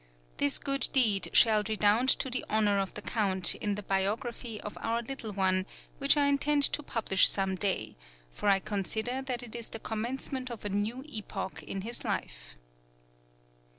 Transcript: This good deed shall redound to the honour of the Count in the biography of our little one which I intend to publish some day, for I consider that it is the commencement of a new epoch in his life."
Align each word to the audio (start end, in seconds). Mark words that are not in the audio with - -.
This 0.37 0.57
good 0.57 0.87
deed 0.93 1.29
shall 1.31 1.61
redound 1.69 2.09
to 2.09 2.31
the 2.31 2.43
honour 2.49 2.79
of 2.79 2.91
the 2.95 3.03
Count 3.03 3.53
in 3.53 3.75
the 3.75 3.83
biography 3.83 4.59
of 4.61 4.75
our 4.81 5.03
little 5.03 5.31
one 5.31 5.67
which 5.99 6.17
I 6.17 6.25
intend 6.25 6.63
to 6.73 6.81
publish 6.81 7.29
some 7.29 7.53
day, 7.55 7.95
for 8.31 8.49
I 8.49 8.57
consider 8.57 9.21
that 9.21 9.43
it 9.43 9.53
is 9.53 9.69
the 9.69 9.77
commencement 9.79 10.49
of 10.49 10.65
a 10.65 10.69
new 10.69 11.03
epoch 11.07 11.61
in 11.61 11.81
his 11.81 12.03
life." 12.03 12.55